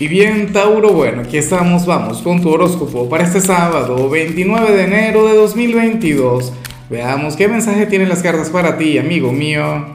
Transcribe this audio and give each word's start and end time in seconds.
Y 0.00 0.08
bien, 0.08 0.52
Tauro, 0.52 0.92
bueno, 0.92 1.22
aquí 1.22 1.36
estamos, 1.36 1.86
vamos 1.86 2.20
con 2.20 2.42
tu 2.42 2.50
horóscopo 2.50 3.08
para 3.08 3.22
este 3.22 3.40
sábado, 3.40 4.10
29 4.10 4.72
de 4.72 4.82
enero 4.82 5.24
de 5.24 5.36
2022. 5.36 6.52
Veamos 6.90 7.36
qué 7.36 7.46
mensaje 7.46 7.86
tienen 7.86 8.08
las 8.08 8.20
cartas 8.20 8.50
para 8.50 8.76
ti, 8.76 8.98
amigo 8.98 9.30
mío. 9.30 9.86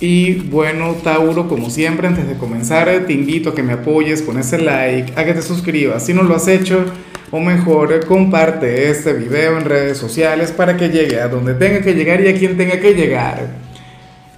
Y 0.00 0.36
bueno, 0.36 0.94
Tauro, 1.04 1.48
como 1.48 1.68
siempre, 1.68 2.08
antes 2.08 2.26
de 2.26 2.38
comenzar, 2.38 2.88
te 3.06 3.12
invito 3.12 3.50
a 3.50 3.54
que 3.54 3.62
me 3.62 3.74
apoyes 3.74 4.22
con 4.22 4.38
ese 4.38 4.56
like, 4.56 5.12
a 5.20 5.24
que 5.26 5.34
te 5.34 5.42
suscribas 5.42 6.06
si 6.06 6.14
no 6.14 6.22
lo 6.22 6.34
has 6.34 6.48
hecho, 6.48 6.86
o 7.30 7.40
mejor, 7.40 8.06
comparte 8.06 8.90
este 8.90 9.12
video 9.12 9.58
en 9.58 9.66
redes 9.66 9.98
sociales 9.98 10.50
para 10.50 10.78
que 10.78 10.88
llegue 10.88 11.20
a 11.20 11.28
donde 11.28 11.52
tenga 11.52 11.82
que 11.82 11.92
llegar 11.92 12.22
y 12.22 12.28
a 12.28 12.34
quien 12.34 12.56
tenga 12.56 12.80
que 12.80 12.94
llegar. 12.94 13.67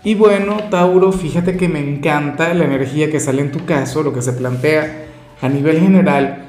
Y 0.03 0.15
bueno, 0.15 0.57
Tauro, 0.71 1.13
fíjate 1.13 1.57
que 1.57 1.69
me 1.69 1.79
encanta 1.79 2.55
la 2.55 2.65
energía 2.65 3.11
que 3.11 3.21
sale 3.21 3.43
en 3.43 3.53
tu 3.53 3.65
caso, 3.67 4.03
lo 4.03 4.13
que 4.15 4.23
se 4.23 4.33
plantea 4.33 5.05
a 5.43 5.49
nivel 5.49 5.79
general. 5.79 6.47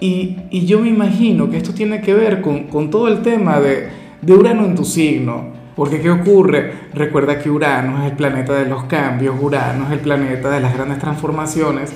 Y, 0.00 0.38
y 0.50 0.64
yo 0.64 0.80
me 0.80 0.88
imagino 0.88 1.50
que 1.50 1.58
esto 1.58 1.74
tiene 1.74 2.00
que 2.00 2.14
ver 2.14 2.40
con, 2.40 2.64
con 2.64 2.90
todo 2.90 3.08
el 3.08 3.22
tema 3.22 3.60
de, 3.60 3.88
de 4.22 4.32
Urano 4.32 4.64
en 4.64 4.74
tu 4.74 4.84
signo. 4.84 5.52
Porque 5.76 6.00
¿qué 6.00 6.10
ocurre? 6.10 6.72
Recuerda 6.94 7.38
que 7.38 7.50
Urano 7.50 8.04
es 8.04 8.10
el 8.10 8.16
planeta 8.16 8.54
de 8.54 8.66
los 8.66 8.84
cambios, 8.84 9.36
Urano 9.40 9.86
es 9.86 9.92
el 9.92 9.98
planeta 9.98 10.48
de 10.50 10.60
las 10.60 10.72
grandes 10.72 10.98
transformaciones 11.00 11.92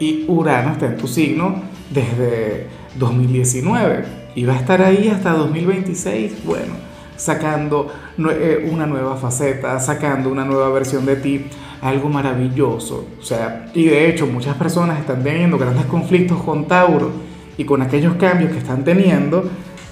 y 0.00 0.24
Urano 0.28 0.72
está 0.72 0.86
en 0.86 0.96
tu 0.96 1.06
signo 1.06 1.62
desde 1.90 2.66
2019 2.98 4.04
y 4.34 4.44
va 4.44 4.54
a 4.54 4.56
estar 4.56 4.80
ahí 4.82 5.08
hasta 5.08 5.32
2026. 5.32 6.44
Bueno, 6.44 6.87
sacando 7.18 7.92
eh, 8.30 8.66
una 8.72 8.86
nueva 8.86 9.16
faceta, 9.16 9.78
sacando 9.80 10.30
una 10.30 10.44
nueva 10.44 10.70
versión 10.70 11.04
de 11.04 11.16
ti, 11.16 11.44
algo 11.82 12.08
maravilloso. 12.08 13.06
O 13.20 13.22
sea, 13.22 13.66
y 13.74 13.84
de 13.84 14.08
hecho 14.08 14.26
muchas 14.26 14.56
personas 14.56 15.00
están 15.00 15.22
teniendo 15.22 15.58
grandes 15.58 15.84
conflictos 15.86 16.40
con 16.42 16.66
Tauro 16.66 17.10
y 17.58 17.64
con 17.64 17.82
aquellos 17.82 18.14
cambios 18.14 18.52
que 18.52 18.58
están 18.58 18.84
teniendo. 18.84 19.50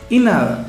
Y 0.09 0.21
nada, 0.21 0.67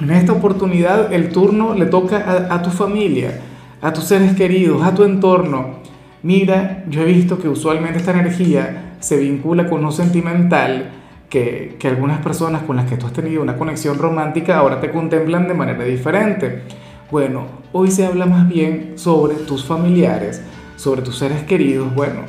en 0.00 0.10
esta 0.10 0.32
oportunidad 0.32 1.12
el 1.12 1.30
turno 1.30 1.74
le 1.74 1.86
toca 1.86 2.46
a, 2.48 2.54
a 2.54 2.62
tu 2.62 2.70
familia, 2.70 3.40
a 3.82 3.92
tus 3.92 4.04
seres 4.04 4.34
queridos, 4.36 4.82
a 4.82 4.94
tu 4.94 5.02
entorno. 5.02 5.80
Mira, 6.22 6.84
yo 6.88 7.02
he 7.02 7.04
visto 7.04 7.38
que 7.38 7.48
usualmente 7.48 7.98
esta 7.98 8.12
energía 8.12 8.96
se 9.00 9.16
vincula 9.16 9.68
con 9.68 9.82
lo 9.82 9.90
sentimental, 9.90 10.90
que, 11.28 11.76
algunas 11.84 12.20
personas 12.20 12.62
con 12.62 12.76
las 12.76 12.86
que 12.88 12.96
tú 12.96 13.06
has 13.06 13.12
tenido 13.12 13.42
una 13.42 13.56
conexión 13.56 13.98
romántica 13.98 14.58
ahora 14.58 14.80
te 14.80 14.90
contemplan 14.90 15.48
de 15.48 15.54
manera 15.54 15.84
diferente. 15.84 16.62
Bueno, 17.10 17.46
hoy 17.72 17.90
se 17.90 18.06
habla 18.06 18.26
más 18.26 18.48
bien 18.48 18.92
sobre 18.96 19.34
tus 19.34 19.64
familiares, 19.64 20.42
sobre 20.76 21.02
tus 21.02 21.18
seres 21.18 21.42
queridos, 21.44 21.94
bueno, 21.94 22.22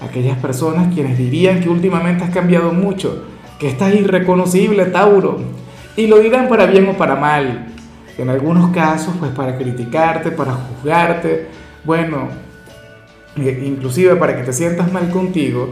aquellas 0.00 0.38
personas 0.38 0.92
quienes 0.92 1.18
dirían 1.18 1.60
que 1.60 1.68
últimamente 1.68 2.24
has 2.24 2.30
cambiado 2.30 2.72
mucho, 2.72 3.24
que 3.58 3.68
estás 3.68 3.94
irreconocible, 3.94 4.86
Tauro, 4.86 5.38
y 5.96 6.06
lo 6.06 6.18
dirán 6.18 6.48
para 6.48 6.66
bien 6.66 6.88
o 6.88 6.94
para 6.94 7.16
mal. 7.16 7.66
En 8.16 8.30
algunos 8.30 8.70
casos, 8.70 9.14
pues 9.18 9.32
para 9.32 9.56
criticarte, 9.58 10.30
para 10.30 10.52
juzgarte, 10.52 11.48
bueno, 11.84 12.28
e 13.36 13.64
inclusive 13.66 14.14
para 14.16 14.36
que 14.36 14.44
te 14.44 14.52
sientas 14.52 14.92
mal 14.92 15.10
contigo, 15.10 15.70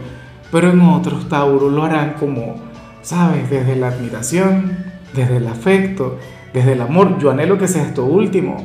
pero 0.53 0.69
en 0.69 0.81
otros, 0.81 1.27
Tauro, 1.29 1.67
lo 1.67 1.83
harán 1.83 2.13
como, 2.13 2.57
¿sabes? 3.01 3.49
Desde 3.49 3.75
la 3.75 3.87
admiración, 3.87 4.77
desde 5.15 5.37
el 5.37 5.47
afecto, 5.47 6.19
desde 6.53 6.73
el 6.73 6.81
amor. 6.81 7.17
Yo 7.17 7.31
anhelo 7.31 7.57
que 7.57 7.67
sea 7.67 7.81
esto 7.81 8.05
último, 8.05 8.63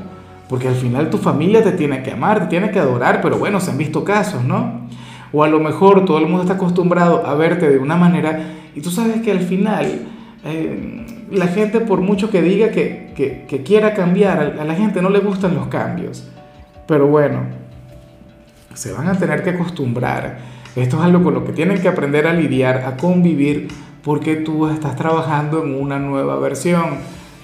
porque 0.51 0.69
al 0.69 0.75
final 0.75 1.09
tu 1.09 1.17
familia 1.17 1.65
te 1.65 1.73
tiene 1.73 2.03
que 2.03 2.11
amar, 2.11 2.41
te 2.41 2.47
tiene 2.49 2.71
que 2.71 2.79
adorar, 2.79 3.23
pero 3.23 3.39
bueno, 3.39 3.59
se 3.59 3.71
han 3.71 3.79
visto 3.79 4.05
casos, 4.05 4.45
¿no? 4.45 4.83
O 5.33 5.43
a 5.43 5.49
lo 5.49 5.61
mejor 5.61 6.05
todo 6.05 6.19
el 6.19 6.27
mundo 6.27 6.43
está 6.43 6.55
acostumbrado 6.55 7.27
a 7.27 7.33
verte 7.37 7.71
de 7.71 7.79
una 7.79 7.97
manera 7.97 8.39
y 8.75 8.83
tú 8.83 8.91
sabes 8.91 9.23
que 9.23 9.31
al 9.31 9.41
final 9.41 10.09
eh, 10.45 11.07
la 11.31 11.47
gente, 11.47 11.81
por 11.81 12.03
mucho 12.03 12.29
que 12.29 12.43
diga 12.43 12.69
que, 12.71 13.15
que, 13.17 13.47
que 13.49 13.63
quiera 13.63 13.95
cambiar, 13.95 14.59
a 14.61 14.65
la 14.65 14.75
gente 14.75 15.01
no 15.01 15.09
le 15.09 15.21
gustan 15.21 15.55
los 15.55 15.69
cambios. 15.69 16.29
Pero 16.87 17.07
bueno, 17.07 17.45
se 18.75 18.93
van 18.93 19.09
a 19.09 19.15
tener 19.15 19.43
que 19.43 19.51
acostumbrar 19.51 20.59
esto 20.83 20.97
es 20.99 21.03
algo 21.03 21.23
con 21.23 21.35
lo 21.35 21.45
que 21.45 21.53
tienen 21.53 21.81
que 21.81 21.89
aprender 21.89 22.27
a 22.27 22.33
lidiar, 22.33 22.85
a 22.87 22.97
convivir, 22.97 23.69
porque 24.03 24.37
tú 24.37 24.69
estás 24.69 24.97
trabajando 24.97 25.65
en 25.65 25.75
una 25.75 25.99
nueva 25.99 26.39
versión. 26.39 26.99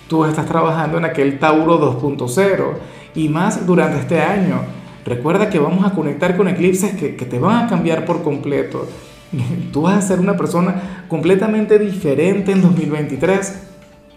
Tú 0.09 0.25
estás 0.25 0.47
trabajando 0.47 0.99
en 0.99 1.05
aquel 1.05 1.39
Tauro 1.39 1.81
2.0 2.01 2.75
y 3.15 3.29
más 3.29 3.67
durante 3.67 4.01
este 4.01 4.21
año. 4.21 4.61
Recuerda 5.05 5.51
que 5.51 5.59
vamos 5.59 5.85
a 5.85 5.95
conectar 5.95 6.37
con 6.37 6.49
eclipses 6.49 6.95
que, 6.95 7.17
que 7.17 7.25
te 7.25 7.39
van 7.39 7.65
a 7.65 7.69
cambiar 7.69 8.05
por 8.05 8.23
completo. 8.23 8.87
Tú 9.73 9.83
vas 9.83 9.97
a 9.97 10.03
ser 10.03 10.21
una 10.21 10.37
persona 10.37 11.05
completamente 11.09 11.79
diferente 11.79 12.53
en 12.53 12.63
2023 12.63 13.63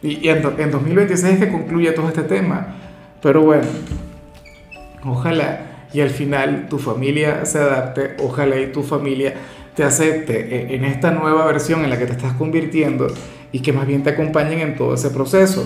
y, 0.03 0.25
y 0.25 0.29
en, 0.29 0.43
en 0.57 0.71
2026 0.71 1.39
que 1.39 1.51
concluye 1.51 1.91
todo 1.91 2.07
este 2.07 2.23
tema. 2.23 2.75
Pero 3.21 3.41
bueno, 3.41 3.67
ojalá 5.03 5.76
y 5.93 6.01
al 6.01 6.09
final 6.09 6.67
tu 6.69 6.77
familia 6.77 7.45
se 7.45 7.59
adapte, 7.59 8.15
ojalá 8.19 8.59
y 8.59 8.71
tu 8.71 8.83
familia 8.83 9.33
te 9.75 9.83
acepte 9.83 10.73
en 10.75 10.85
esta 10.85 11.11
nueva 11.11 11.45
versión 11.45 11.83
en 11.83 11.89
la 11.89 11.99
que 11.99 12.05
te 12.05 12.13
estás 12.13 12.33
convirtiendo 12.33 13.07
y 13.51 13.59
que 13.59 13.71
más 13.71 13.87
bien 13.87 14.03
te 14.03 14.09
acompañen 14.09 14.59
en 14.59 14.75
todo 14.75 14.95
ese 14.95 15.09
proceso. 15.11 15.65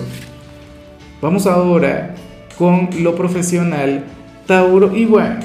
Vamos 1.20 1.46
ahora 1.46 2.14
con 2.58 2.90
lo 3.00 3.14
profesional, 3.14 4.04
Tauro, 4.46 4.94
y 4.94 5.06
bueno, 5.06 5.36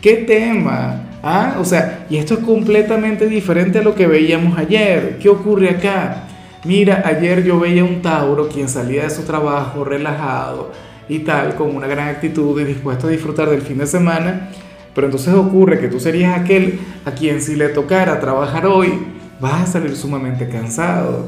¿qué 0.00 0.16
tema? 0.16 1.10
¿Ah? 1.22 1.56
O 1.60 1.64
sea, 1.64 2.06
y 2.08 2.16
esto 2.16 2.34
es 2.34 2.40
completamente 2.40 3.26
diferente 3.26 3.78
a 3.78 3.82
lo 3.82 3.94
que 3.94 4.06
veíamos 4.06 4.58
ayer. 4.58 5.18
¿Qué 5.20 5.28
ocurre 5.28 5.70
acá? 5.70 6.24
Mira, 6.64 7.02
ayer 7.04 7.44
yo 7.44 7.60
veía 7.60 7.84
un 7.84 8.02
Tauro 8.02 8.48
quien 8.48 8.68
salía 8.68 9.04
de 9.04 9.10
su 9.10 9.22
trabajo 9.22 9.84
relajado, 9.84 10.72
y 11.10 11.18
tal, 11.20 11.56
con 11.56 11.74
una 11.74 11.88
gran 11.88 12.08
actitud 12.08 12.58
y 12.60 12.64
dispuesto 12.64 13.08
a 13.08 13.10
disfrutar 13.10 13.50
del 13.50 13.62
fin 13.62 13.78
de 13.78 13.86
semana, 13.86 14.48
pero 14.94 15.08
entonces 15.08 15.34
ocurre 15.34 15.80
que 15.80 15.88
tú 15.88 15.98
serías 15.98 16.38
aquel 16.38 16.78
a 17.04 17.10
quien 17.10 17.42
si 17.42 17.56
le 17.56 17.68
tocara 17.70 18.20
trabajar 18.20 18.66
hoy, 18.66 18.92
vas 19.40 19.62
a 19.62 19.66
salir 19.66 19.96
sumamente 19.96 20.48
cansado. 20.48 21.26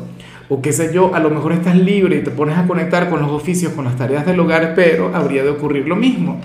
O 0.49 0.63
qué 0.63 0.73
sé 0.73 0.93
yo, 0.95 1.15
a 1.15 1.19
lo 1.19 1.31
mejor 1.31 1.53
estás 1.53 1.77
libre 1.77 2.19
y 2.19 2.23
te 2.23 2.31
pones 2.31 2.57
a 2.57 2.67
conectar 2.67 3.11
con 3.11 3.21
los 3.23 3.31
oficios, 3.31 3.73
con 3.73 3.85
las 3.85 3.97
tareas 3.97 4.25
del 4.25 4.39
hogar, 4.39 4.75
pero 4.77 5.11
habría 5.15 5.43
de 5.43 5.51
ocurrir 5.51 5.89
lo 5.89 5.97
mismo. 5.97 6.41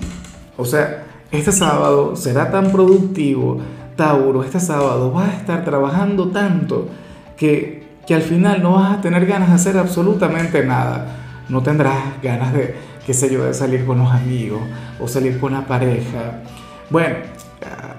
O 0.56 0.66
sea, 0.66 1.04
este 1.32 1.52
sábado 1.52 2.16
será 2.16 2.50
tan 2.50 2.72
productivo, 2.72 3.62
Tauro, 3.96 4.44
este 4.44 4.60
sábado 4.60 5.12
vas 5.12 5.30
a 5.30 5.38
estar 5.38 5.64
trabajando 5.64 6.30
tanto 6.30 6.88
que, 7.36 7.84
que 8.08 8.16
al 8.16 8.22
final 8.24 8.64
no 8.64 8.74
vas 8.74 8.98
a 8.98 9.02
tener 9.02 9.26
ganas 9.28 9.50
de 9.50 9.56
hacer 9.56 9.78
absolutamente 9.78 10.64
nada. 10.66 11.18
No 11.50 11.62
tendrás 11.62 12.22
ganas 12.22 12.54
de, 12.54 12.76
qué 13.08 13.14
sé 13.14 13.32
yo, 13.32 13.46
de 13.46 13.54
salir 13.54 13.86
con 13.86 14.00
los 14.00 14.12
amigos 14.12 14.60
o 15.00 15.08
salir 15.08 15.40
con 15.40 15.54
la 15.54 15.66
pareja. 15.66 16.42
Bueno, 16.90 17.16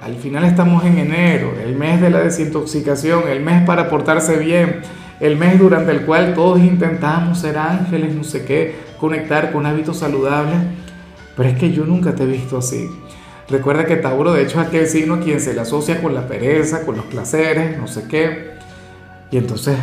al 0.02 0.14
final 0.16 0.44
estamos 0.44 0.84
en 0.84 0.98
enero, 0.98 1.54
el 1.64 1.74
mes 1.76 2.02
de 2.02 2.10
la 2.10 2.20
desintoxicación, 2.20 3.22
el 3.26 3.40
mes 3.40 3.64
para 3.64 3.88
portarse 3.88 4.36
bien, 4.36 4.82
el 5.18 5.36
mes 5.36 5.58
durante 5.58 5.92
el 5.92 6.02
cual 6.02 6.34
todos 6.34 6.60
intentamos 6.60 7.38
ser 7.38 7.56
ángeles, 7.56 8.14
no 8.14 8.22
sé 8.22 8.44
qué, 8.44 8.76
conectar 9.00 9.50
con 9.50 9.64
hábitos 9.64 9.98
saludables, 9.98 10.58
pero 11.34 11.48
es 11.48 11.56
que 11.56 11.72
yo 11.72 11.86
nunca 11.86 12.14
te 12.14 12.24
he 12.24 12.26
visto 12.26 12.58
así. 12.58 12.86
Recuerda 13.48 13.86
que 13.86 13.96
Tauro 13.96 14.34
de 14.34 14.42
hecho 14.42 14.60
es 14.60 14.66
aquel 14.66 14.86
signo 14.86 15.14
a 15.14 15.20
quien 15.20 15.40
se 15.40 15.54
le 15.54 15.62
asocia 15.62 16.02
con 16.02 16.14
la 16.14 16.28
pereza, 16.28 16.84
con 16.84 16.96
los 16.96 17.06
placeres, 17.06 17.78
no 17.78 17.88
sé 17.88 18.06
qué. 18.08 18.50
Y 19.30 19.38
entonces 19.38 19.78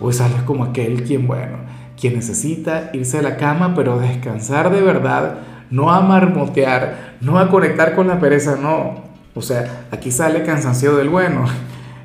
hoy 0.00 0.12
sales 0.12 0.40
como 0.42 0.62
aquel 0.62 1.02
quien, 1.02 1.26
bueno, 1.26 1.56
quien 1.98 2.14
necesita 2.14 2.90
irse 2.92 3.18
a 3.18 3.22
la 3.22 3.36
cama, 3.36 3.74
pero 3.74 3.98
descansar 3.98 4.70
de 4.70 4.80
verdad, 4.80 5.38
no 5.70 5.90
a 5.90 6.00
marmotear, 6.00 7.16
no 7.20 7.38
a 7.38 7.48
conectar 7.48 7.94
con 7.94 8.08
la 8.08 8.20
pereza, 8.20 8.56
no. 8.56 9.02
O 9.34 9.42
sea, 9.42 9.86
aquí 9.90 10.10
sale 10.10 10.42
cansancio 10.42 10.96
del 10.96 11.08
bueno. 11.08 11.44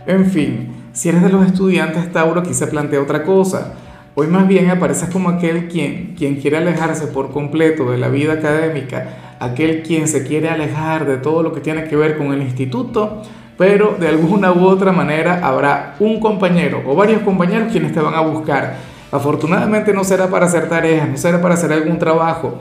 En 0.06 0.26
fin, 0.26 0.68
si 0.92 1.08
eres 1.08 1.24
de 1.24 1.30
los 1.30 1.46
estudiantes 1.46 2.12
Tauro, 2.12 2.42
aquí 2.42 2.54
se 2.54 2.68
plantea 2.68 3.02
otra 3.02 3.24
cosa. 3.24 3.76
Hoy 4.16 4.28
más 4.28 4.50
bien 4.50 4.70
apareces 4.70 5.10
como 5.10 5.30
aquel 5.30 5.70
quien, 5.70 6.14
quien 6.18 6.36
quiere 6.36 6.58
alejarse 6.58 7.08
por 7.08 7.32
completo 7.32 7.90
de 7.90 7.98
la 7.98 8.10
vida 8.10 8.34
académica, 8.34 9.36
aquel 9.40 9.82
quien 9.82 10.10
se 10.10 10.28
quiere 10.28 10.50
alejar 10.50 11.08
de 11.08 11.16
todo 11.18 11.42
lo 11.42 11.54
que 11.54 11.62
tiene 11.62 11.86
que 11.86 11.96
ver 11.96 12.18
con 12.18 12.34
el 12.34 12.42
instituto, 12.42 13.22
pero 13.58 13.96
de 13.98 14.10
alguna 14.10 14.52
u 14.52 14.66
otra 14.66 14.92
manera 14.92 15.40
habrá 15.42 15.96
un 16.00 16.20
compañero 16.20 16.84
o 16.86 16.96
varios 16.96 17.22
compañeros 17.22 17.72
quienes 17.72 17.94
te 17.94 18.02
van 18.02 18.14
a 18.14 18.22
buscar 18.22 18.76
Afortunadamente 19.14 19.94
no 19.94 20.04
será 20.04 20.28
para 20.28 20.48
hacer 20.48 20.68
tareas, 20.68 21.08
no 21.08 21.18
será 21.18 21.40
para 21.40 21.54
hacer 21.54 21.72
algún 21.72 22.00
trabajo. 22.00 22.56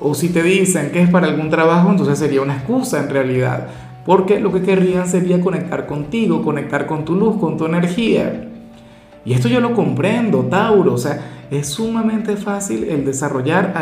O 0.00 0.12
si 0.12 0.28
te 0.28 0.42
dicen 0.42 0.90
que 0.90 1.00
es 1.00 1.08
para 1.08 1.28
algún 1.28 1.50
trabajo, 1.50 1.88
entonces 1.88 2.18
sería 2.18 2.42
una 2.42 2.56
excusa 2.56 2.98
en 2.98 3.10
realidad. 3.10 3.68
Porque 4.04 4.40
lo 4.40 4.52
que 4.52 4.62
querrían 4.62 5.06
sería 5.06 5.40
conectar 5.40 5.86
contigo, 5.86 6.42
conectar 6.42 6.86
con 6.86 7.04
tu 7.04 7.14
luz, 7.14 7.36
con 7.38 7.56
tu 7.56 7.66
energía. 7.66 8.48
Y 9.24 9.34
esto 9.34 9.46
yo 9.46 9.60
lo 9.60 9.72
comprendo, 9.72 10.40
Tauro. 10.40 10.94
O 10.94 10.98
sea, 10.98 11.20
es 11.48 11.68
sumamente 11.68 12.36
fácil 12.36 12.88
el 12.90 13.04
desarrollar 13.04 13.72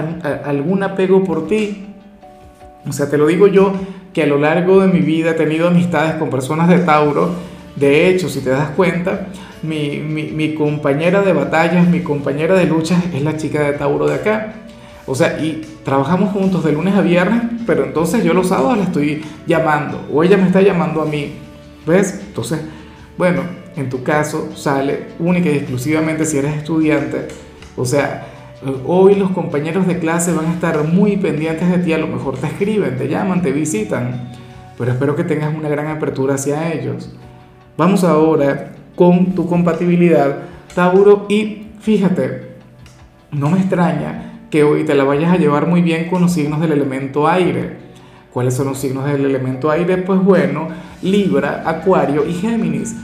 algún 0.45 0.83
apego 0.83 1.25
por 1.25 1.47
ti. 1.47 1.87
O 2.87 2.93
sea, 2.93 3.09
te 3.09 3.17
lo 3.17 3.27
digo 3.27 3.47
yo 3.47 3.73
que 4.13 4.23
a 4.23 4.27
lo 4.27 4.37
largo 4.37 4.83
de 4.83 4.89
mi 4.89 5.01
vida 5.01 5.31
he 5.31 5.35
tenido 5.35 5.67
amistades 5.67 6.17
con 6.17 6.29
personas 6.29 6.69
de 6.69 6.81
Tauro. 6.81 7.31
De 7.77 8.09
hecho, 8.09 8.29
si 8.29 8.41
te 8.41 8.51
das 8.51 8.71
cuenta, 8.71 9.29
mi, 9.63 9.99
mi, 9.99 10.55
compañera 10.55 11.23
de 11.23 11.33
batallas, 11.33 11.89
mi 11.89 12.01
compañera 12.01 12.55
de 12.55 12.67
luchas 12.67 13.03
es 13.15 13.23
la 13.23 13.37
chica 13.37 13.63
de 13.63 13.73
Tauro 13.73 14.07
de 14.07 14.17
acá. 14.17 14.55
O 15.07 15.15
sea, 15.15 15.41
y 15.43 15.63
trabajamos 15.85 16.33
juntos 16.33 16.65
de 16.65 16.73
lunes 16.73 16.95
a 16.95 17.01
viernes, 17.01 17.43
pero 17.67 17.85
entonces 17.85 18.23
yo 18.23 18.35
los 18.35 18.49
sábados 18.49 18.79
la 18.79 18.85
estoy 18.85 19.25
llamando 19.47 20.07
o 20.13 20.23
ella 20.23 20.37
me 20.37 20.47
está 20.47 20.61
llamando 20.61 21.03
a 21.03 21.07
mí. 21.07 21.33
¿Ves? 21.87 22.21
Entonces, 22.29 22.61
bueno, 23.19 23.43
en 23.77 23.89
tu 23.89 24.03
caso 24.03 24.51
sale 24.55 25.07
única 25.19 25.49
y 25.49 25.57
exclusivamente 25.57 26.25
si 26.25 26.39
eres 26.39 26.57
estudiante. 26.57 27.29
O 27.77 27.85
sea, 27.85 28.27
hoy 28.87 29.15
los 29.15 29.31
compañeros 29.31 29.87
de 29.87 29.99
clase 29.99 30.33
van 30.33 30.47
a 30.47 30.53
estar 30.53 30.85
muy 30.85 31.17
pendientes 31.17 31.69
de 31.69 31.79
ti, 31.79 31.93
a 31.93 31.99
lo 31.99 32.07
mejor 32.07 32.37
te 32.37 32.47
escriben, 32.47 32.97
te 32.97 33.09
llaman, 33.09 33.43
te 33.43 33.51
visitan, 33.51 34.31
pero 34.79 34.93
espero 34.93 35.17
que 35.17 35.25
tengas 35.25 35.55
una 35.55 35.69
gran 35.69 35.89
apertura 35.89 36.35
hacia 36.35 36.73
ellos. 36.73 37.11
Vamos 37.77 38.05
ahora 38.05 38.73
con 38.95 39.35
tu 39.35 39.47
compatibilidad, 39.47 40.43
Tauro, 40.75 41.25
y 41.31 41.69
fíjate, 41.81 42.57
no 43.31 43.49
me 43.49 43.61
extraña 43.61 44.41
que 44.51 44.63
hoy 44.63 44.85
te 44.85 44.95
la 44.95 45.05
vayas 45.05 45.33
a 45.33 45.39
llevar 45.39 45.67
muy 45.67 45.81
bien 45.81 46.11
con 46.11 46.21
los 46.21 46.33
signos 46.33 46.61
del 46.61 46.73
elemento 46.73 47.27
aire. 47.27 47.79
¿Cuáles 48.31 48.55
son 48.55 48.67
los 48.67 48.79
signos 48.79 49.07
del 49.07 49.25
elemento 49.25 49.71
aire? 49.71 49.97
Pues 49.97 50.23
bueno, 50.23 50.69
Libra, 51.01 51.63
Acuario 51.65 52.27
y 52.27 52.35
Géminis. 52.35 52.95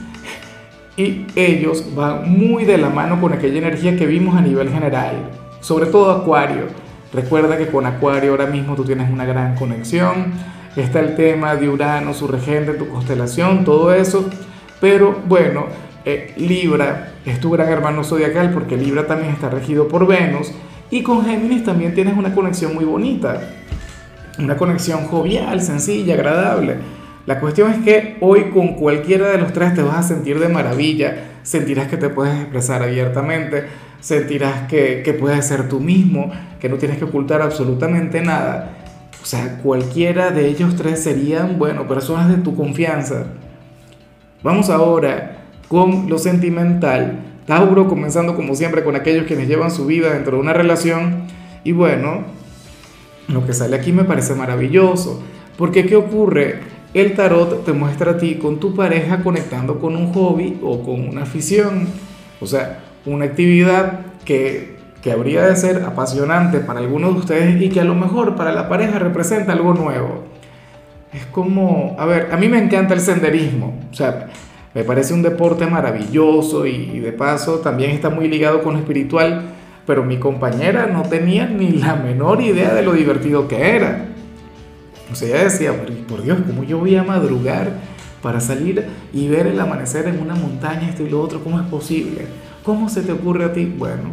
Y 0.95 1.25
ellos 1.35 1.95
van 1.95 2.29
muy 2.29 2.65
de 2.65 2.77
la 2.77 2.89
mano 2.89 3.19
con 3.19 3.33
aquella 3.33 3.57
energía 3.57 3.97
que 3.97 4.05
vimos 4.05 4.35
a 4.35 4.41
nivel 4.41 4.69
general, 4.69 5.15
sobre 5.61 5.87
todo 5.87 6.11
Acuario. 6.11 6.65
Recuerda 7.11 7.57
que 7.57 7.67
con 7.67 7.87
Acuario 7.87 8.31
ahora 8.31 8.45
mismo 8.45 8.75
tú 8.75 8.83
tienes 8.83 9.11
una 9.11 9.25
gran 9.25 9.55
conexión. 9.55 10.33
Está 10.75 10.99
el 10.99 11.15
tema 11.15 11.55
de 11.55 11.69
Urano, 11.69 12.13
su 12.13 12.27
regente, 12.27 12.73
tu 12.73 12.87
constelación, 12.87 13.65
todo 13.65 13.91
eso. 13.91 14.29
Pero 14.79 15.21
bueno, 15.27 15.65
eh, 16.05 16.33
Libra 16.37 17.13
es 17.25 17.39
tu 17.39 17.51
gran 17.51 17.69
hermano 17.69 18.03
zodiacal 18.03 18.51
porque 18.51 18.77
Libra 18.77 19.05
también 19.05 19.33
está 19.33 19.49
regido 19.49 19.87
por 19.87 20.07
Venus 20.07 20.51
y 20.89 21.03
con 21.03 21.25
Géminis 21.25 21.63
también 21.63 21.93
tienes 21.93 22.17
una 22.17 22.33
conexión 22.33 22.73
muy 22.73 22.85
bonita, 22.85 23.41
una 24.39 24.57
conexión 24.57 25.05
jovial, 25.05 25.61
sencilla, 25.61 26.15
agradable. 26.15 26.77
La 27.25 27.39
cuestión 27.39 27.71
es 27.71 27.77
que 27.79 28.17
hoy 28.21 28.45
con 28.45 28.75
cualquiera 28.75 29.29
de 29.29 29.37
los 29.37 29.53
tres 29.53 29.75
te 29.75 29.83
vas 29.83 29.97
a 29.97 30.03
sentir 30.03 30.39
de 30.39 30.49
maravilla, 30.49 31.15
sentirás 31.43 31.87
que 31.87 31.97
te 31.97 32.09
puedes 32.09 32.33
expresar 32.39 32.81
abiertamente, 32.81 33.65
sentirás 33.99 34.67
que, 34.67 35.03
que 35.03 35.13
puedes 35.13 35.45
ser 35.45 35.67
tú 35.69 35.79
mismo, 35.79 36.31
que 36.59 36.69
no 36.69 36.77
tienes 36.77 36.97
que 36.97 37.05
ocultar 37.05 37.41
absolutamente 37.41 38.21
nada. 38.21 38.71
O 39.21 39.25
sea, 39.25 39.59
cualquiera 39.61 40.31
de 40.31 40.47
ellos 40.47 40.75
tres 40.75 41.03
serían, 41.03 41.59
bueno, 41.59 41.87
personas 41.87 42.29
de 42.29 42.37
tu 42.37 42.55
confianza. 42.55 43.25
Vamos 44.41 44.69
ahora 44.69 45.43
con 45.67 46.09
lo 46.09 46.17
sentimental. 46.17 47.19
Tauro 47.45 47.89
comenzando 47.89 48.35
como 48.35 48.55
siempre 48.55 48.85
con 48.85 48.95
aquellos 48.95 49.25
quienes 49.25 49.49
llevan 49.49 49.69
su 49.69 49.85
vida 49.85 50.13
dentro 50.13 50.37
de 50.37 50.43
una 50.43 50.53
relación. 50.53 51.23
Y 51.65 51.73
bueno, 51.73 52.23
lo 53.27 53.45
que 53.45 53.53
sale 53.53 53.75
aquí 53.75 53.91
me 53.91 54.05
parece 54.05 54.35
maravilloso. 54.35 55.21
Porque 55.57 55.85
¿qué 55.85 55.97
ocurre? 55.97 56.59
El 56.93 57.15
tarot 57.15 57.65
te 57.65 57.73
muestra 57.73 58.11
a 58.11 58.17
ti 58.17 58.35
con 58.35 58.61
tu 58.61 58.75
pareja 58.75 59.23
conectando 59.23 59.79
con 59.79 59.97
un 59.97 60.13
hobby 60.13 60.57
o 60.63 60.83
con 60.83 61.07
una 61.07 61.23
afición. 61.23 61.87
O 62.39 62.47
sea, 62.47 62.79
una 63.05 63.25
actividad 63.25 64.05
que, 64.23 64.77
que 65.01 65.11
habría 65.11 65.45
de 65.45 65.55
ser 65.57 65.83
apasionante 65.83 66.59
para 66.59 66.79
algunos 66.79 67.13
de 67.13 67.19
ustedes 67.19 67.61
y 67.61 67.67
que 67.69 67.81
a 67.81 67.85
lo 67.85 67.93
mejor 67.93 68.37
para 68.37 68.53
la 68.53 68.69
pareja 68.69 68.99
representa 68.99 69.51
algo 69.51 69.73
nuevo. 69.73 70.23
Es 71.11 71.25
como, 71.27 71.95
a 71.97 72.05
ver, 72.05 72.29
a 72.31 72.37
mí 72.37 72.47
me 72.47 72.59
encanta 72.59 72.93
el 72.93 72.99
senderismo. 72.99 73.79
O 73.91 73.93
sea, 73.95 74.27
me 74.73 74.83
parece 74.83 75.13
un 75.13 75.23
deporte 75.23 75.65
maravilloso 75.65 76.67
y, 76.67 76.99
de 76.99 77.11
paso 77.11 77.59
también 77.59 77.91
está 77.91 78.09
muy 78.09 78.27
ligado 78.27 78.61
con 78.61 78.73
lo 78.73 78.79
espiritual, 78.79 79.45
pero 79.87 80.03
mi 80.03 80.17
compañera 80.17 80.85
no 80.85 81.01
tenía 81.03 81.47
ni 81.47 81.71
la 81.71 81.95
menor 81.95 82.41
idea 82.41 82.73
de 82.75 82.83
lo 82.83 82.93
divertido 82.93 83.47
que 83.47 83.75
era. 83.75 84.05
O 85.11 85.15
sea, 85.15 85.27
ella 85.29 85.43
decía, 85.45 85.73
por 86.07 86.21
Dios, 86.21 86.37
¿cómo 86.45 86.63
yo 86.63 86.77
voy 86.77 86.95
a 86.95 87.03
madrugar 87.03 87.71
para 88.21 88.39
salir 88.39 88.85
y 89.11 89.27
ver 89.27 89.47
el 89.47 89.59
amanecer 89.59 90.07
en 90.07 90.19
una 90.19 90.35
montaña, 90.35 90.87
esto 90.89 91.01
y 91.01 91.09
lo 91.09 91.19
otro? 91.19 91.43
¿Cómo 91.43 91.59
es 91.59 91.65
posible? 91.65 92.25
¿Cómo 92.63 92.89
se 92.89 93.01
te 93.01 93.11
ocurre 93.11 93.45
a 93.45 93.53
ti? 93.53 93.65
Bueno, 93.65 94.11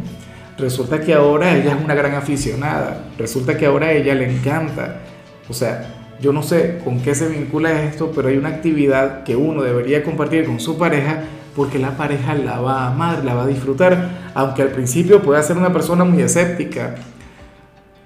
resulta 0.57 0.99
que 0.99 1.13
ahora 1.13 1.55
ella 1.55 1.77
es 1.77 1.83
una 1.83 1.93
gran 1.93 2.15
aficionada, 2.15 3.09
resulta 3.19 3.55
que 3.55 3.67
ahora 3.67 3.91
ella 3.91 4.15
le 4.15 4.35
encanta. 4.35 5.01
O 5.47 5.53
sea, 5.53 5.96
yo 6.19 6.33
no 6.33 6.41
sé 6.41 6.79
con 6.83 6.99
qué 7.01 7.13
se 7.13 7.27
vincula 7.27 7.83
esto, 7.83 8.11
pero 8.15 8.29
hay 8.29 8.37
una 8.37 8.49
actividad 8.49 9.23
que 9.23 9.35
uno 9.35 9.61
debería 9.61 10.03
compartir 10.03 10.45
con 10.45 10.59
su 10.59 10.77
pareja 10.77 11.23
porque 11.55 11.79
la 11.79 11.97
pareja 11.97 12.35
la 12.35 12.59
va 12.59 12.83
a 12.83 12.91
amar, 12.91 13.25
la 13.25 13.33
va 13.33 13.43
a 13.43 13.47
disfrutar, 13.47 14.09
aunque 14.35 14.61
al 14.61 14.69
principio 14.69 15.21
pueda 15.21 15.41
ser 15.41 15.57
una 15.57 15.73
persona 15.73 16.03
muy 16.03 16.21
escéptica. 16.21 16.95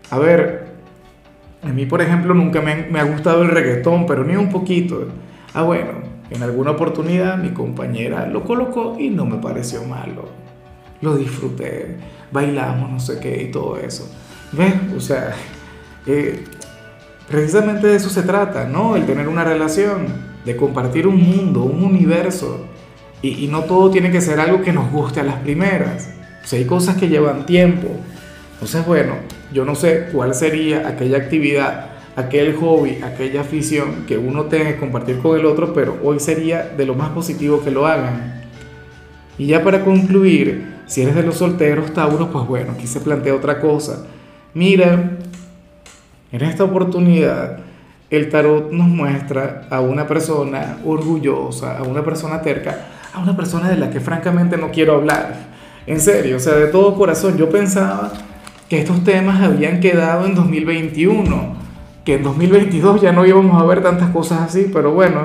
A 0.09 0.17
ver, 0.17 0.67
a 1.61 1.67
mí 1.67 1.85
por 1.85 2.01
ejemplo 2.01 2.33
nunca 2.33 2.61
me, 2.61 2.99
ha 2.99 3.03
gustado 3.03 3.41
el 3.43 3.49
reggaetón, 3.49 4.05
pero 4.05 4.23
ni 4.23 4.35
un 4.35 4.49
poquito. 4.49 5.07
Ah, 5.53 5.63
bueno, 5.63 5.91
en 6.29 6.43
alguna 6.43 6.71
oportunidad 6.71 7.37
mi 7.37 7.49
compañera 7.49 8.25
lo 8.27 8.43
colocó 8.45 8.95
y 8.97 9.09
no 9.09 9.25
me 9.25 9.37
pareció 9.37 9.83
malo. 9.83 10.29
Lo 11.01 11.17
disfruté, 11.17 11.97
bailamos, 12.31 12.89
no 12.89 12.99
sé 12.99 13.19
qué 13.19 13.43
y 13.43 13.51
todo 13.51 13.77
eso. 13.77 14.09
¿Ves? 14.53 14.75
O 14.95 15.01
sea, 15.01 15.33
eh, 16.05 16.43
Precisamente 17.31 17.87
de 17.87 17.95
eso 17.95 18.09
se 18.09 18.23
trata, 18.23 18.65
¿no? 18.65 18.97
El 18.97 19.05
tener 19.05 19.29
una 19.29 19.45
relación, 19.45 20.07
de 20.43 20.55
compartir 20.57 21.07
un 21.07 21.21
mundo, 21.21 21.63
un 21.63 21.83
universo. 21.83 22.65
Y, 23.21 23.47
no 23.47 23.61
todo 23.61 23.91
tiene 23.91 24.11
que 24.11 24.19
ser 24.19 24.39
algo 24.39 24.61
que 24.61 24.73
nos 24.73 24.91
guste 24.91 25.19
a 25.19 25.23
las 25.23 25.35
primeras. 25.35 26.09
O 26.43 26.47
sea, 26.47 26.59
hay 26.59 26.65
cosas 26.65 26.97
que 26.97 27.07
llevan 27.07 27.45
tiempo. 27.45 27.87
Entonces, 28.53 28.85
bueno, 28.85 29.13
yo 29.53 29.63
no 29.63 29.75
sé 29.75 30.07
cuál 30.11 30.33
sería 30.33 30.87
aquella 30.87 31.17
actividad, 31.17 31.91
aquel 32.15 32.55
hobby, 32.55 32.99
aquella 33.03 33.41
afición 33.41 34.05
que 34.07 34.17
uno 34.17 34.45
tenga 34.45 34.69
que 34.69 34.77
compartir 34.77 35.19
con 35.19 35.39
el 35.39 35.45
otro, 35.45 35.73
pero 35.73 35.99
hoy 36.03 36.19
sería 36.19 36.63
de 36.75 36.85
lo 36.85 36.95
más 36.95 37.09
positivo 37.11 37.61
que 37.63 37.71
lo 37.71 37.85
hagan. 37.85 38.41
Y 39.37 39.45
ya 39.45 39.63
para 39.63 39.85
concluir, 39.85 40.65
si 40.87 41.03
eres 41.03 41.15
de 41.15 41.23
los 41.23 41.35
solteros, 41.35 41.93
Tauro, 41.93 42.31
pues 42.31 42.47
bueno, 42.47 42.73
aquí 42.73 42.87
se 42.87 42.99
plantea 42.99 43.35
otra 43.35 43.61
cosa. 43.61 44.05
Mira, 44.53 45.19
en 46.31 46.41
esta 46.41 46.63
oportunidad, 46.63 47.59
el 48.09 48.29
tarot 48.29 48.71
nos 48.71 48.87
muestra 48.87 49.67
a 49.69 49.79
una 49.81 50.07
persona 50.07 50.77
orgullosa, 50.85 51.77
a 51.77 51.83
una 51.83 52.03
persona 52.03 52.41
terca, 52.41 52.77
a 53.13 53.19
una 53.19 53.35
persona 53.35 53.69
de 53.69 53.77
la 53.77 53.89
que 53.89 53.99
francamente 53.99 54.57
no 54.57 54.71
quiero 54.71 54.95
hablar. 54.95 55.35
En 55.87 55.99
serio, 55.99 56.37
o 56.37 56.39
sea, 56.39 56.55
de 56.55 56.67
todo 56.67 56.95
corazón, 56.95 57.37
yo 57.37 57.49
pensaba 57.49 58.11
que 58.69 58.79
estos 58.79 59.03
temas 59.03 59.41
habían 59.41 59.79
quedado 59.79 60.25
en 60.25 60.35
2021, 60.35 61.55
que 62.05 62.15
en 62.15 62.23
2022 62.23 63.01
ya 63.01 63.11
no 63.11 63.25
íbamos 63.25 63.61
a 63.61 63.65
ver 63.65 63.81
tantas 63.81 64.09
cosas 64.11 64.41
así, 64.41 64.69
pero 64.73 64.91
bueno, 64.93 65.23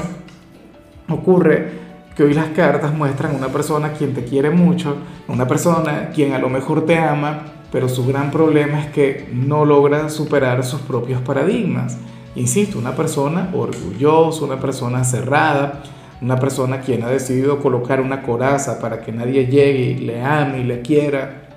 ocurre 1.08 1.86
que 2.16 2.22
hoy 2.22 2.34
las 2.34 2.48
cartas 2.48 2.94
muestran 2.94 3.34
a 3.34 3.38
una 3.38 3.48
persona 3.48 3.92
quien 3.92 4.14
te 4.14 4.24
quiere 4.24 4.50
mucho, 4.50 4.96
una 5.28 5.46
persona 5.46 6.10
quien 6.14 6.32
a 6.32 6.38
lo 6.38 6.48
mejor 6.48 6.86
te 6.86 6.98
ama, 6.98 7.55
pero 7.76 7.90
su 7.90 8.06
gran 8.06 8.30
problema 8.30 8.80
es 8.80 8.86
que 8.86 9.28
no 9.34 9.66
logra 9.66 10.08
superar 10.08 10.64
sus 10.64 10.80
propios 10.80 11.20
paradigmas. 11.20 11.98
Insisto, 12.34 12.78
una 12.78 12.96
persona 12.96 13.50
orgullosa, 13.52 14.46
una 14.46 14.58
persona 14.58 15.04
cerrada, 15.04 15.82
una 16.22 16.40
persona 16.40 16.80
quien 16.80 17.02
ha 17.02 17.10
decidido 17.10 17.60
colocar 17.60 18.00
una 18.00 18.22
coraza 18.22 18.80
para 18.80 19.02
que 19.02 19.12
nadie 19.12 19.44
llegue 19.48 19.90
y 19.90 19.94
le 19.96 20.24
ame 20.24 20.60
y 20.60 20.64
le 20.64 20.80
quiera. 20.80 21.48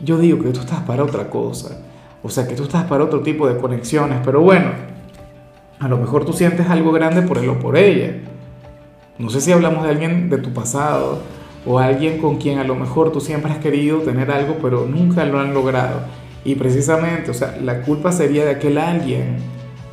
Yo 0.00 0.16
digo 0.16 0.42
que 0.42 0.48
tú 0.48 0.60
estás 0.60 0.80
para 0.80 1.04
otra 1.04 1.28
cosa, 1.28 1.78
o 2.22 2.30
sea, 2.30 2.48
que 2.48 2.54
tú 2.54 2.62
estás 2.62 2.84
para 2.84 3.04
otro 3.04 3.20
tipo 3.20 3.46
de 3.46 3.58
conexiones, 3.58 4.20
pero 4.24 4.40
bueno, 4.40 4.70
a 5.78 5.88
lo 5.88 5.98
mejor 5.98 6.24
tú 6.24 6.32
sientes 6.32 6.70
algo 6.70 6.90
grande 6.90 7.20
por 7.20 7.36
él 7.36 7.50
o 7.50 7.58
por 7.58 7.76
ella. 7.76 8.16
No 9.18 9.28
sé 9.28 9.42
si 9.42 9.52
hablamos 9.52 9.84
de 9.84 9.90
alguien 9.90 10.30
de 10.30 10.38
tu 10.38 10.54
pasado, 10.54 11.20
o 11.68 11.78
alguien 11.78 12.16
con 12.18 12.38
quien 12.38 12.58
a 12.58 12.64
lo 12.64 12.74
mejor 12.74 13.12
tú 13.12 13.20
siempre 13.20 13.52
has 13.52 13.58
querido 13.58 13.98
tener 13.98 14.30
algo, 14.30 14.56
pero 14.62 14.86
nunca 14.86 15.26
lo 15.26 15.38
han 15.38 15.52
logrado. 15.52 16.00
Y 16.42 16.54
precisamente, 16.54 17.30
o 17.30 17.34
sea, 17.34 17.58
la 17.62 17.82
culpa 17.82 18.10
sería 18.10 18.46
de 18.46 18.52
aquel 18.52 18.78
alguien, 18.78 19.36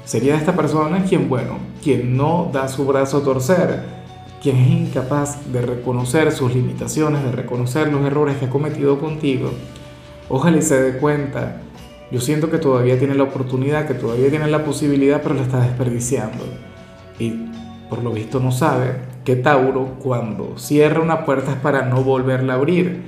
sería 0.06 0.34
de 0.34 0.40
esta 0.40 0.56
persona 0.56 1.04
quien, 1.04 1.28
bueno, 1.28 1.58
quien 1.84 2.16
no 2.16 2.50
da 2.54 2.70
su 2.70 2.86
brazo 2.86 3.18
a 3.18 3.24
torcer, 3.24 3.84
quien 4.42 4.56
es 4.56 4.70
incapaz 4.70 5.52
de 5.52 5.62
reconocer 5.62 6.32
sus 6.32 6.56
limitaciones, 6.56 7.26
de 7.26 7.34
reconocer 7.34 7.92
los 7.92 8.06
errores 8.06 8.38
que 8.38 8.46
ha 8.46 8.50
cometido 8.50 8.98
contigo. 8.98 9.52
Ojalá 10.30 10.58
y 10.58 10.62
se 10.62 10.82
dé 10.82 10.98
cuenta. 10.98 11.62
Yo 12.10 12.22
siento 12.22 12.50
que 12.50 12.58
todavía 12.58 12.98
tiene 12.98 13.16
la 13.16 13.24
oportunidad, 13.24 13.86
que 13.86 13.96
todavía 13.96 14.30
tiene 14.30 14.48
la 14.48 14.64
posibilidad, 14.64 15.22
pero 15.22 15.36
la 15.36 15.42
está 15.42 15.60
desperdiciando. 15.60 16.46
Y 17.20 17.50
por 17.90 18.02
lo 18.02 18.12
visto 18.12 18.40
no 18.40 18.54
sabe 18.54 19.15
que 19.26 19.36
Tauro 19.36 19.96
cuando 20.00 20.58
cierra 20.58 21.02
una 21.02 21.26
puerta 21.26 21.52
es 21.52 21.58
para 21.58 21.82
no 21.82 22.04
volverla 22.04 22.54
a 22.54 22.58
abrir. 22.58 23.02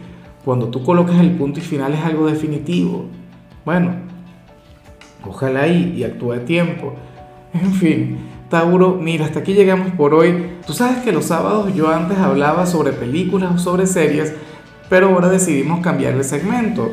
Cuando 0.43 0.67
tú 0.69 0.83
colocas 0.83 1.19
el 1.19 1.31
punto 1.31 1.59
y 1.59 1.63
final 1.63 1.93
es 1.93 2.03
algo 2.03 2.27
definitivo. 2.27 3.05
Bueno, 3.63 3.91
ojalá 5.25 5.61
ahí 5.61 5.93
y 5.95 6.03
actúa 6.03 6.37
a 6.37 6.39
tiempo. 6.39 6.95
En 7.53 7.71
fin, 7.71 8.17
Tauro, 8.49 8.97
mira, 8.99 9.25
hasta 9.25 9.39
aquí 9.39 9.53
llegamos 9.53 9.91
por 9.91 10.13
hoy. 10.13 10.57
Tú 10.65 10.73
sabes 10.73 10.97
que 10.97 11.11
los 11.11 11.25
sábados 11.25 11.73
yo 11.75 11.89
antes 11.89 12.17
hablaba 12.17 12.65
sobre 12.65 12.93
películas 12.93 13.53
o 13.53 13.57
sobre 13.59 13.85
series, 13.85 14.33
pero 14.89 15.09
ahora 15.09 15.29
decidimos 15.29 15.81
cambiar 15.81 16.13
el 16.13 16.23
segmento. 16.23 16.89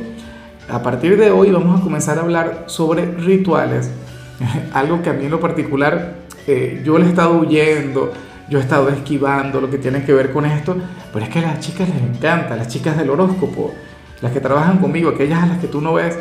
A 0.68 0.82
partir 0.82 1.16
de 1.16 1.30
hoy 1.30 1.50
vamos 1.50 1.80
a 1.80 1.82
comenzar 1.82 2.18
a 2.18 2.22
hablar 2.22 2.64
sobre 2.66 3.06
rituales, 3.06 3.90
algo 4.74 5.00
que 5.02 5.10
a 5.10 5.12
mí 5.14 5.24
en 5.24 5.30
lo 5.30 5.40
particular 5.40 6.16
eh, 6.46 6.82
yo 6.84 6.98
le 6.98 7.06
he 7.06 7.08
estado 7.08 7.38
huyendo, 7.38 8.12
yo 8.48 8.58
he 8.58 8.62
estado 8.62 8.88
esquivando 8.88 9.60
lo 9.60 9.70
que 9.70 9.78
tiene 9.78 10.04
que 10.04 10.12
ver 10.12 10.32
con 10.32 10.44
esto, 10.44 10.76
pero 11.12 11.24
es 11.24 11.30
que 11.30 11.38
a 11.38 11.42
las 11.42 11.60
chicas 11.60 11.88
les 11.88 12.02
encanta, 12.02 12.56
las 12.56 12.68
chicas 12.68 12.96
del 12.96 13.10
horóscopo, 13.10 13.72
las 14.20 14.32
que 14.32 14.40
trabajan 14.40 14.78
conmigo, 14.78 15.10
aquellas 15.10 15.42
a 15.42 15.46
las 15.46 15.58
que 15.58 15.66
tú 15.66 15.80
no 15.80 15.94
ves. 15.94 16.18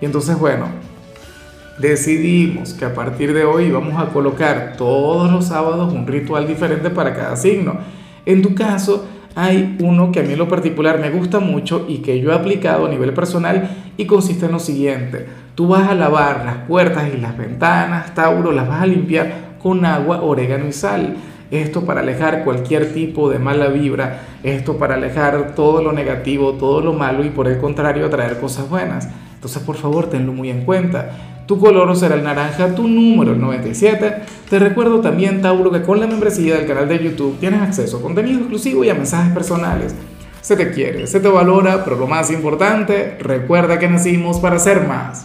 Y 0.00 0.04
entonces, 0.04 0.38
bueno, 0.38 0.66
decidimos 1.78 2.74
que 2.74 2.84
a 2.84 2.94
partir 2.94 3.32
de 3.34 3.44
hoy 3.44 3.70
vamos 3.70 4.00
a 4.00 4.12
colocar 4.12 4.74
todos 4.76 5.30
los 5.30 5.46
sábados 5.46 5.92
un 5.92 6.06
ritual 6.06 6.46
diferente 6.46 6.90
para 6.90 7.14
cada 7.14 7.36
signo. 7.36 7.78
En 8.26 8.42
tu 8.42 8.54
caso, 8.54 9.06
hay 9.34 9.76
uno 9.80 10.12
que 10.12 10.20
a 10.20 10.22
mí 10.22 10.32
en 10.32 10.38
lo 10.38 10.48
particular 10.48 11.00
me 11.00 11.10
gusta 11.10 11.40
mucho 11.40 11.86
y 11.88 11.98
que 11.98 12.20
yo 12.20 12.30
he 12.30 12.34
aplicado 12.34 12.86
a 12.86 12.88
nivel 12.88 13.12
personal 13.12 13.68
y 13.96 14.06
consiste 14.06 14.46
en 14.46 14.52
lo 14.52 14.60
siguiente. 14.60 15.26
Tú 15.54 15.68
vas 15.68 15.88
a 15.88 15.94
lavar 15.94 16.44
las 16.44 16.56
puertas 16.68 17.08
y 17.12 17.18
las 17.18 17.36
ventanas, 17.36 18.14
Tauro, 18.14 18.52
las 18.52 18.68
vas 18.68 18.82
a 18.82 18.86
limpiar 18.86 19.56
con 19.60 19.84
agua, 19.84 20.22
orégano 20.22 20.66
y 20.68 20.72
sal. 20.72 21.16
Esto 21.50 21.84
para 21.84 22.00
alejar 22.00 22.44
cualquier 22.44 22.92
tipo 22.92 23.30
de 23.30 23.38
mala 23.38 23.68
vibra, 23.68 24.22
esto 24.42 24.76
para 24.78 24.94
alejar 24.94 25.54
todo 25.54 25.82
lo 25.82 25.92
negativo, 25.92 26.54
todo 26.54 26.80
lo 26.80 26.92
malo 26.92 27.24
y 27.24 27.30
por 27.30 27.48
el 27.48 27.58
contrario 27.58 28.06
atraer 28.06 28.40
cosas 28.40 28.68
buenas. 28.68 29.08
Entonces 29.34 29.62
por 29.62 29.76
favor 29.76 30.08
tenlo 30.08 30.32
muy 30.32 30.50
en 30.50 30.64
cuenta. 30.64 31.10
Tu 31.46 31.58
color 31.58 31.94
será 31.94 32.14
el 32.14 32.24
naranja, 32.24 32.74
tu 32.74 32.88
número 32.88 33.32
el 33.32 33.40
97. 33.40 34.14
Te 34.48 34.58
recuerdo 34.58 35.00
también, 35.00 35.42
Tauro, 35.42 35.70
que 35.70 35.82
con 35.82 36.00
la 36.00 36.06
membresía 36.06 36.56
del 36.56 36.66
canal 36.66 36.88
de 36.88 37.04
YouTube 37.04 37.38
tienes 37.38 37.60
acceso 37.60 37.98
a 37.98 38.02
contenido 38.02 38.38
exclusivo 38.38 38.82
y 38.82 38.88
a 38.88 38.94
mensajes 38.94 39.32
personales. 39.34 39.94
Se 40.40 40.56
te 40.56 40.70
quiere, 40.70 41.06
se 41.06 41.20
te 41.20 41.28
valora, 41.28 41.84
pero 41.84 41.96
lo 41.96 42.06
más 42.06 42.30
importante, 42.30 43.16
recuerda 43.20 43.78
que 43.78 43.88
nacimos 43.88 44.40
para 44.40 44.58
ser 44.58 44.88
más. 44.88 45.22